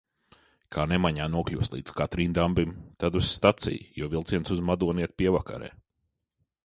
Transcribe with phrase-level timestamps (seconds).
[0.75, 5.71] Kā nemaņā nokļūst līdz Katrīndambim, tad uz staciju, jo vilciens uz Madonu iet pievakarē.